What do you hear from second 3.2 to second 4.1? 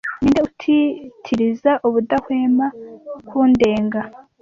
kundenga